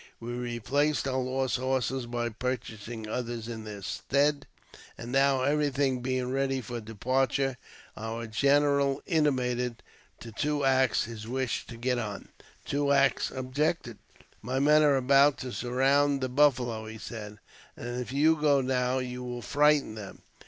We 0.19 0.31
replaced 0.31 1.07
our 1.07 1.19
lost 1.19 1.57
horses 1.57 2.07
by 2.07 2.29
purchasing 2.29 3.07
others 3.07 3.47
in 3.47 3.65
their 3.65 3.83
stead; 3.83 4.47
and 4.97 5.11
now, 5.11 5.43
everything 5.43 6.01
being 6.01 6.31
ready 6.31 6.59
for 6.59 6.81
departure, 6.81 7.55
our 7.95 8.25
general 8.25 9.03
intimated 9.05 9.83
to 10.21 10.31
Two 10.31 10.65
Axe 10.65 11.03
his 11.03 11.27
wish 11.27 11.67
to 11.67 11.77
get 11.77 11.99
on. 11.99 12.29
Two 12.65 12.91
Axe 12.91 13.29
objected. 13.29 13.99
"My 14.41 14.57
men 14.57 14.81
are 14.81 14.95
about 14.95 15.37
to 15.41 15.51
surround 15.51 16.19
the 16.21 16.29
buffalo," 16.29 16.87
he 16.87 16.97
said; 16.97 17.37
"if 17.77 18.11
you 18.11 18.35
go 18.35 18.59
now, 18.59 18.97
you 18.97 19.23
will 19.23 19.43
frighten 19.43 19.93
them. 19.93 20.23